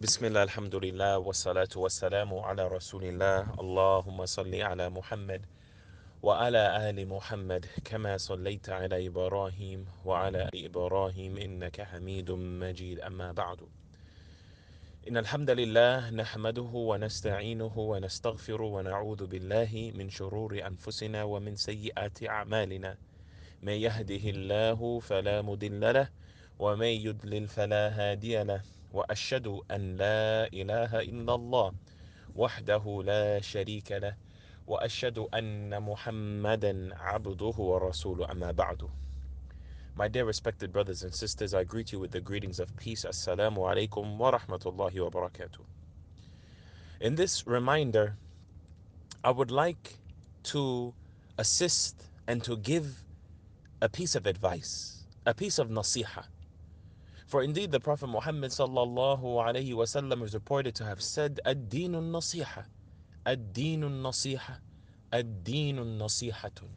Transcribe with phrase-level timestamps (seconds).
[0.00, 3.54] بسم الله الحمد لله والصلاة والسلام على رسول الله.
[3.60, 5.46] اللهم صل على محمد
[6.22, 13.00] وعلى آل محمد كما صليت على إبراهيم وعلى إبراهيم إنك حميد مجيد.
[13.00, 13.60] أما بعد
[15.08, 22.96] إن الحمد لله نحمده ونستعينه ونستغفر ونعوذ بالله من شرور أنفسنا ومن سيئات أعمالنا.
[23.62, 26.08] من يهده الله فلا مضل له
[26.58, 28.75] ومن يضلل فلا هادي له.
[28.93, 31.73] واشهد ان لا اله الا الله
[32.35, 34.15] وحده لا شريك له
[34.67, 38.89] واشهد ان محمدا عبده ورسوله اما بعد
[39.95, 43.03] My dear respected brothers and sisters, I greet you with the greetings of peace.
[43.03, 45.59] Assalamu alaikum wa rahmatullahi wa barakatuh.
[47.01, 48.15] In this reminder,
[49.23, 49.99] I would like
[50.43, 50.93] to
[51.37, 53.03] assist and to give
[53.81, 56.23] a piece of advice, a piece of nasiha
[57.26, 62.66] for indeed the Prophet Muhammad sallallahu alayhi wasallam is reported to have said, Ad-dinu nasiha,
[63.26, 64.58] ad-dinu nasiha,
[65.12, 66.68] ad-dinu nasihatun.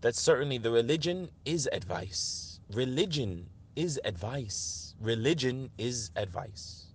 [0.00, 2.60] That certainly the religion is advice.
[2.72, 4.94] Religion is advice.
[4.98, 6.86] Religion is advice.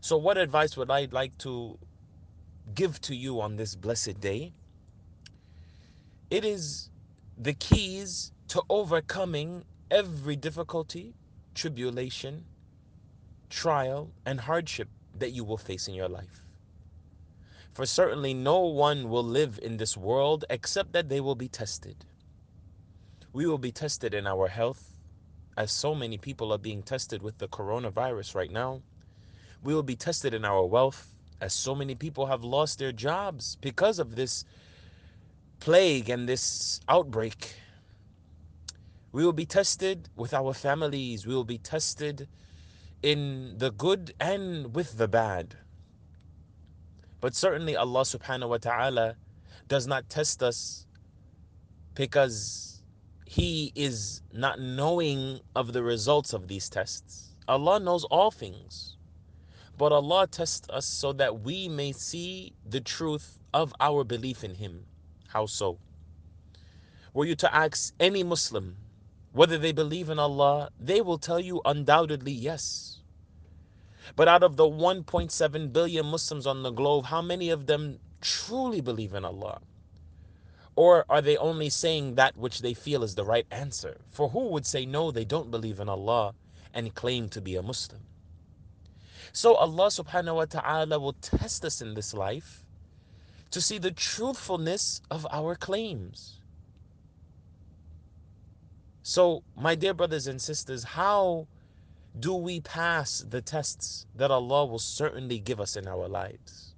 [0.00, 1.76] So what advice would I like to
[2.72, 4.52] give to you on this blessed day?
[6.30, 6.88] It is
[7.36, 11.14] the keys to overcoming every difficulty
[11.60, 12.42] tribulation,
[13.50, 16.42] trial, and hardship that you will face in your life.
[17.74, 21.96] For certainly no one will live in this world except that they will be tested.
[23.34, 24.94] We will be tested in our health,
[25.58, 28.80] as so many people are being tested with the coronavirus right now.
[29.62, 33.58] We will be tested in our wealth, as so many people have lost their jobs
[33.60, 34.46] because of this
[35.60, 37.54] plague and this outbreak.
[39.12, 41.26] We will be tested with our families.
[41.26, 42.28] We will be tested
[43.02, 45.56] in the good and with the bad.
[47.20, 49.16] But certainly Allah subhanahu wa ta'ala
[49.68, 50.86] does not test us
[51.94, 52.82] because
[53.26, 57.34] He is not knowing of the results of these tests.
[57.48, 58.96] Allah knows all things.
[59.76, 64.54] But Allah tests us so that we may see the truth of our belief in
[64.54, 64.84] Him.
[65.26, 65.78] How so?
[67.12, 68.76] Were you to ask any Muslim
[69.32, 72.98] whether they believe in Allah, they will tell you undoubtedly yes.
[74.16, 78.80] But out of the 1.7 billion Muslims on the globe, how many of them truly
[78.80, 79.60] believe in Allah?
[80.74, 84.00] Or are they only saying that which they feel is the right answer?
[84.10, 86.34] For who would say no, they don't believe in Allah
[86.72, 88.00] and claim to be a Muslim?
[89.32, 92.64] So Allah subhanahu wa ta'ala will test us in this life
[93.50, 96.39] to see the truthfulness of our claims.
[99.03, 101.47] So, my dear brothers and sisters, how
[102.19, 106.75] do we pass the tests that Allah will certainly give us in our lives?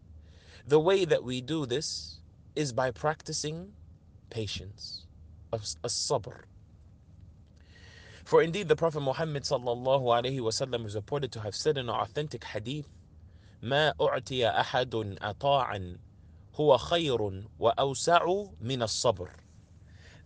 [0.67, 2.19] The way that we do this
[2.55, 3.71] is by practicing
[4.29, 5.05] patience,
[5.53, 6.41] as-sabr.
[8.25, 11.95] For indeed the Prophet Muhammad sallallahu alaihi wasallam is reported to have said in an
[11.95, 12.89] authentic hadith,
[13.63, 15.97] ما أعطي أحد أطاعا
[16.55, 19.29] هو خير وأوسع من الصبر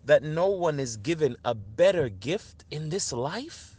[0.06, 3.76] That no one is given a better gift in this life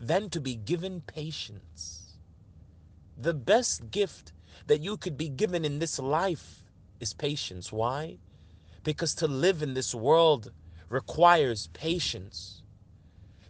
[0.00, 2.16] than to be given patience.
[3.18, 4.32] The best gift
[4.66, 6.64] that you could be given in this life
[6.98, 7.72] is patience.
[7.72, 8.16] Why?
[8.84, 10.50] Because to live in this world
[10.88, 12.62] requires patience.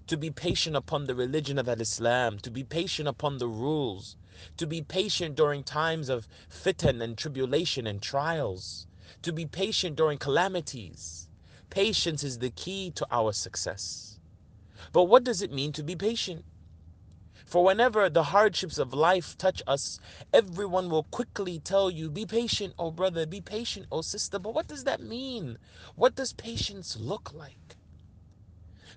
[0.08, 4.16] To be patient upon the religion of Islam, to be patient upon the rules,
[4.56, 8.88] to be patient during times of fitan and tribulation and trials,
[9.22, 11.25] to be patient during calamities
[11.70, 14.18] Patience is the key to our success.
[14.92, 16.44] But what does it mean to be patient?
[17.46, 20.00] For whenever the hardships of life touch us,
[20.32, 24.38] everyone will quickly tell you, Be patient, oh brother, be patient, oh sister.
[24.38, 25.58] But what does that mean?
[25.94, 27.76] What does patience look like?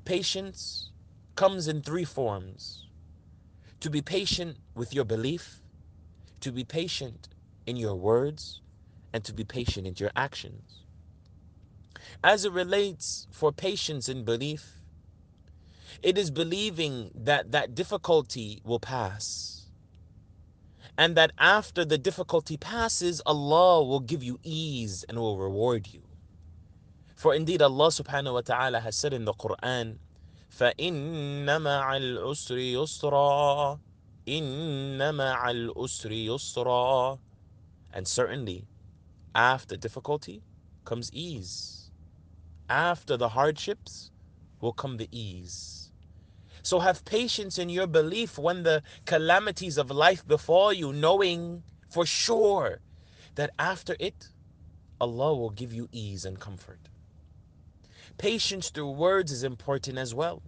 [0.05, 0.91] Patience
[1.35, 2.87] comes in three forms
[3.81, 5.61] to be patient with your belief,
[6.41, 7.29] to be patient
[7.65, 8.61] in your words,
[9.13, 10.85] and to be patient in your actions.
[12.22, 14.80] As it relates for patience in belief,
[16.02, 19.66] it is believing that that difficulty will pass.
[20.96, 26.02] And that after the difficulty passes, Allah will give you ease and will reward you.
[27.14, 29.98] For indeed, Allah subhanahu wa ta'ala has said in the Quran,
[30.50, 33.80] فَإِنَّ مَعَ الْعُسْرِ يُسْرًا
[34.26, 37.18] إِنَّ مَعَ الْعُسْرِ يُسْرًا
[37.92, 38.68] And certainly,
[39.34, 40.42] after difficulty
[40.84, 41.77] comes ease
[42.69, 44.11] after the hardships
[44.61, 45.91] will come the ease.
[46.61, 52.05] So have patience in your belief when the calamities of life befall you, knowing for
[52.05, 52.81] sure
[53.35, 54.29] that after it,
[55.01, 56.89] Allah will give you ease and comfort.
[58.17, 60.43] Patience through words is important as well.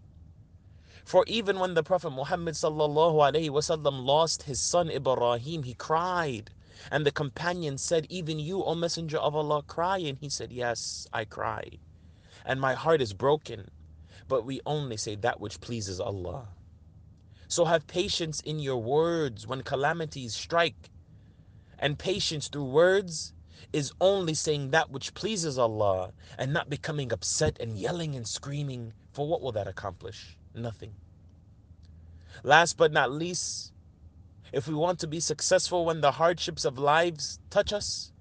[1.05, 6.51] For even when the Prophet Muhammad lost his son Ibrahim, he cried.
[6.91, 9.99] And the companion said, Even you, O Messenger of Allah, cry.
[9.99, 11.79] And he said, Yes, I cry.
[12.45, 13.69] And my heart is broken.
[14.27, 16.47] But we only say that which pleases Allah.
[17.47, 20.89] So have patience in your words when calamities strike.
[21.77, 23.33] And patience through words
[23.73, 28.93] is only saying that which pleases Allah and not becoming upset and yelling and screaming.
[29.11, 30.37] For what will that accomplish?
[30.55, 30.93] Nothing.
[32.43, 33.73] Last but not least,
[34.53, 38.11] if we want to be successful when the hardships of lives touch us,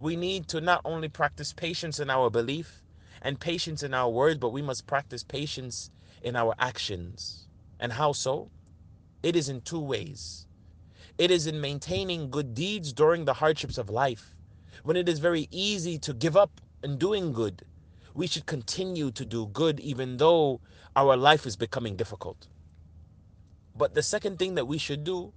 [0.00, 2.79] we need to not only practice patience in our belief
[3.22, 5.90] and patience in our words, but we must practice patience
[6.22, 7.46] in our actions.
[7.78, 8.50] And how so?
[9.22, 10.46] It is in two ways.
[11.18, 14.34] It is in maintaining good deeds during the hardships of life.
[14.82, 17.62] When it is very easy to give up in doing good,
[18.14, 20.60] we should continue to do good even though
[20.96, 22.48] our life is becoming difficult.
[23.76, 25.32] But the second thing that we should do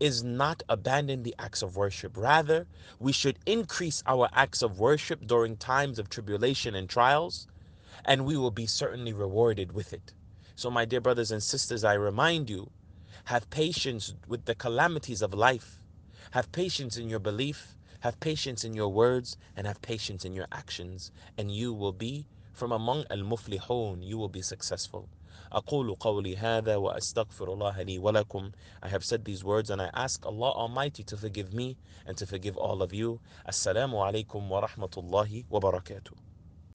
[0.00, 2.16] is not abandon the acts of worship.
[2.16, 2.66] Rather,
[2.98, 7.46] we should increase our acts of worship during times of tribulation and trials,
[8.04, 10.14] and we will be certainly rewarded with it.
[10.54, 12.70] So, my dear brothers and sisters, I remind you
[13.26, 15.80] have patience with the calamities of life,
[16.32, 20.46] have patience in your belief, have patience in your words, and have patience in your
[20.52, 25.07] actions, and you will be from among al-muflihun, you will be successful.
[25.51, 28.51] أقول قولي هذا وأستغفر الله لي ولكم
[28.81, 32.25] I have said these words and I ask Allah Almighty to forgive me and to
[32.25, 33.19] forgive all of you.
[33.47, 36.24] Assalamu alaikum wa rahmatullahi wa barakatuh.